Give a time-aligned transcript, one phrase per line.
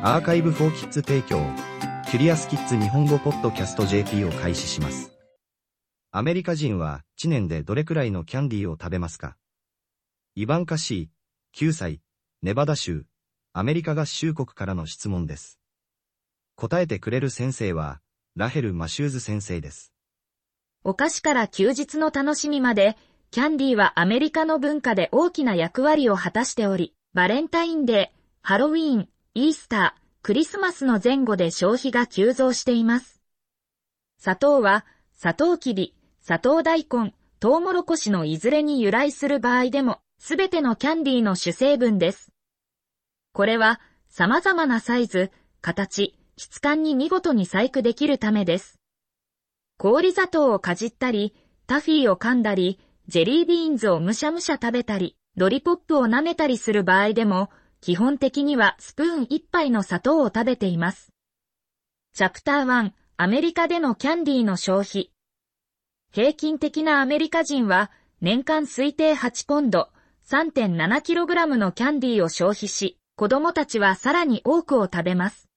[0.00, 1.44] アーカイブフォーキッズ提供、
[2.08, 5.10] キュリアスキッズ日本語ポッドキャスト JP を開始します。
[6.12, 9.36] アメリカ人は1年でどれくらいのキャンディーを食べますか？
[10.36, 12.00] イバンカシー、9歳、
[12.42, 13.06] ネバダ州、
[13.52, 15.58] アメリカ合衆国からの質問です。
[16.54, 18.00] 答えてくれる先生は、
[18.36, 19.92] ラヘル・マシューズ先生です。
[20.84, 22.96] お菓子から休日の楽しみまで、
[23.32, 33.22] キャンディーはアメリカの文化で大きな役割を果たしており、バレンタインデー、ハロウィーン、イースター、クリスマスの前後で消費が急増しています。
[34.18, 34.84] 砂糖は、
[35.14, 42.32] 砂糖きび、砂糖大根、トウモロコシのいずれに由来する場合でも、すべてのキャンディーの主成分です。
[43.32, 48.80] これは、様々なサイズ、形、質感に見事に細工できるためです。
[49.76, 51.36] 氷砂糖をかじったり、
[51.68, 61.12] タフィーを噛んだり、ジェリービーンズをむしゃむしゃ食べたり、ロリポップを舐めたりする場合でも、基本的にはスプーン1杯の砂糖を食べています。
[62.14, 65.12] チャプター1、アメリカでのキャンディーの消費。
[66.12, 69.90] 平均的なアメリカ人は、年間推定8ポンド、
[70.26, 75.48] 3.7kg のキャンディーを消費し、子供たちはさらに多くを食べます。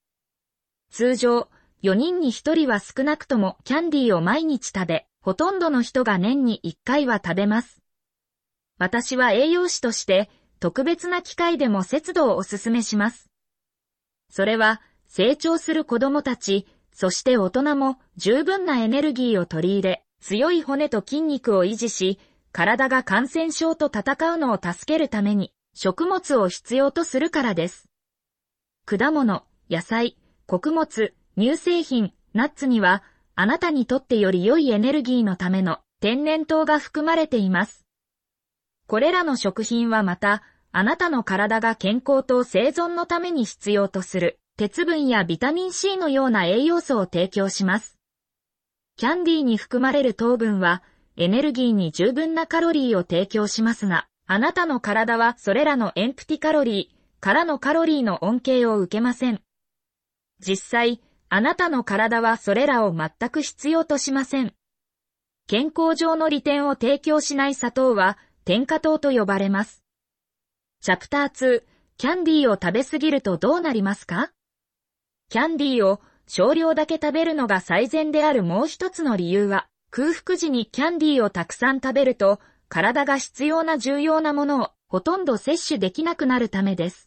[0.90, 1.48] 通常、
[1.82, 7.82] 4人に1人は少なくともキャンディーを毎日食べ、ほとんどの人が年に1回は食べます。
[8.78, 10.30] 私は栄養士として、
[10.62, 13.28] 特別な機会でも節度をお勧めします。
[14.30, 22.20] それは、成長する子供たち、そして大人も十分なエネルギーを取り入れ、強い骨と筋肉を維持し、
[22.52, 27.88] 体が感染症と戦うのを助けるために、食物を必要とするからです。
[28.86, 30.16] 果物、野菜、
[30.46, 33.02] 穀物、乳製品、ナッツには、
[33.34, 37.84] あなたにとってより良いエネルギーのための天然痘が含まれています。
[38.86, 47.98] これらの食品はまた、あなたの体が健康と生存のために必要とする鉄分やビタミン C のような栄養素を提供します。
[48.96, 50.82] キャンディーに含まれる糖分は
[51.18, 59.42] エネルギーに十分なカロリーを提供しますが、あなたの体はそれらのエンプティカロリーからのカロリーの恩恵を受けません。
[60.40, 64.54] 実際、あなたの体はそれらを全く必要としません。
[65.46, 68.16] 健康上の利点を提供しない砂糖は
[68.46, 69.81] 添加糖と呼ばれます。
[70.84, 71.62] チャプター2、
[71.96, 74.32] キャンディーを食べ過ぎるとどうなりますか？
[75.28, 87.06] キャンディーを少量だけ食べるのが最善であるもう一つの理由は、空腹時にキャンディーをたくさん食べると、体が必要な重要なものをほとんど摂取できなくなるためです。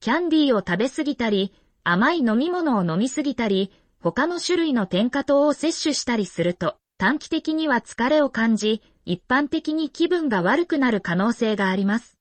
[0.00, 3.70] キャンディーを食べ過ぎたり、甘い飲み物を飲み過ぎたり、
[4.00, 12.13] 他の種類の添加糖を摂取したりすると、短期的には疲れを感じ、一般的に気分が悪くなる可能性があります。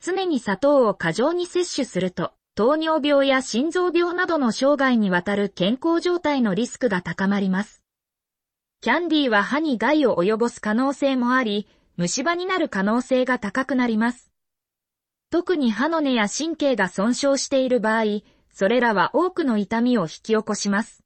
[0.00, 7.82] 常に砂糖を過剰に摂取すると、糖尿病や心臓病などの生涯にわたる健康状態のリスクが高まります。
[8.80, 14.30] キャンディーは歯に害を及ぼす可能性もあり、虫歯になる可能性が高くなります。
[15.30, 18.22] 特に歯の根や神経が損傷している場合、
[18.52, 21.04] それらは多くの痛みを引き起こします。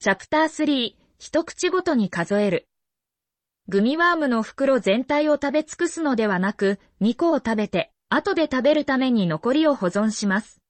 [0.00, 2.68] チャプター3、一口ごとに数える。
[3.68, 10.60] グミワームの袋全体を食べ尽くすのではなく、2個を食べて、後で食べるために残りを保存します。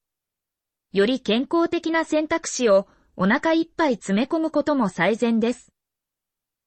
[0.92, 5.72] より健康的な選択肢をお腹いっぱい詰め込むことも最善です。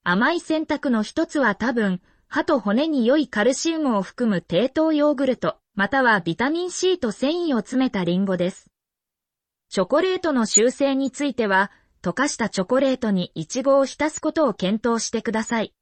[0.03, 8.69] 甘い選択の一つは多分、歯と骨に良いカルシウムを含む低糖ヨーグルト、またはビタミン C と繊維を詰めたリンゴです。
[9.69, 11.72] チョコレートの修正については、
[12.03, 15.73] 溶かしたチョコレートにイチゴを浸すことを検討してください。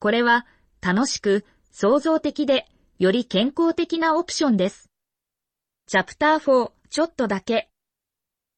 [0.00, 0.46] これは、
[0.80, 2.66] 楽しく、創造的で、
[2.98, 4.90] より健康的なオプションです。
[5.86, 7.68] チャプター4、ちょっとだけ。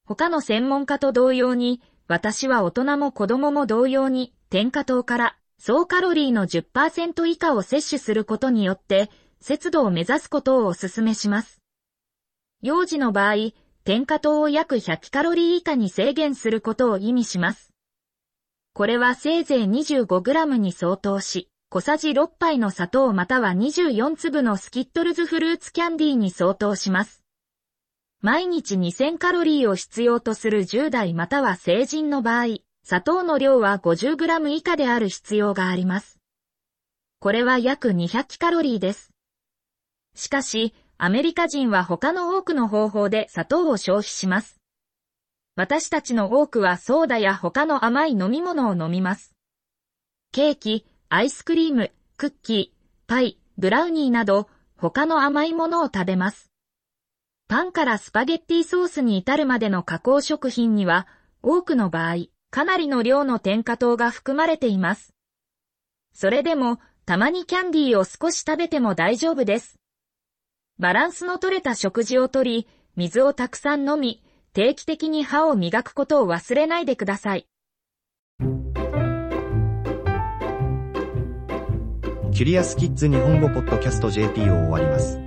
[0.07, 9.11] 他の専門家と同様に、私は大人も子供も同様に、添加糖から、総カロリーの10%以下を摂取することによって、
[9.41, 11.61] 節度を目指すことをお勧めします。
[12.61, 13.35] 幼児の場合、
[13.83, 17.72] 添加糖を約100カロリー以下に制限することを意味します。
[18.75, 27.23] これはせいぜい 25g に相当し、小さじ6杯の砂糖または24粒のスキットルズフルーツキャンディーに相当します。
[28.23, 36.19] 毎日2000カロリーを必要とする10代または成人の場合、砂糖の量は 50g 以下である必要があります。
[37.21, 39.11] これは約200カロリーです。
[40.15, 44.62] しかし、アメリカ人は他の多くの方法で砂糖を消費します。
[45.63, 49.33] 私たちの多くはソーダや他の甘い飲み物を飲みます。
[50.33, 56.51] ケーキ、アイスクリーム、クッキー、パイ、ブラウニーなど他の甘いものを食べます。
[57.47, 61.07] パンからスパゲッティソースに至るまでの加工食品には、
[61.45, 65.15] 多くの場合、かなりの量の添加糖が含まれています。
[66.13, 69.77] それでも、たまにキャンディーを少し食べても大丈夫です。
[70.81, 72.67] バランスの取れた食事をとり、
[72.97, 77.47] 水をたくさん飲み、定期的に歯を磨くことを忘れないでください。
[82.33, 85.19] キュリアスキッズ日本語ポッドキャスト JP を終わります。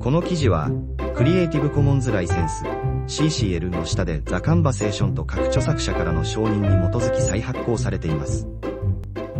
[0.00, 0.70] この記事は、
[1.14, 2.64] クリエイティブコモンズライセンス
[3.06, 8.48] CCL の下でザ・カンバセーションと各著作者からの承認に基づき再発行されています。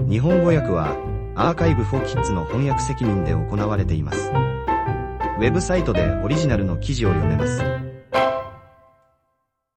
[0.08, 0.96] 日本語訳は、
[1.35, 4.31] アーカイブフォーキッズの翻訳責任で行われています。
[4.31, 7.83] ウェブサイトでオリジナルの記事を読めます。